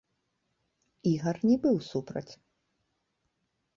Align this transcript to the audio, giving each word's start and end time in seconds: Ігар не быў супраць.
Ігар 1.11 1.37
не 1.49 1.57
быў 1.67 1.77
супраць. 1.91 2.27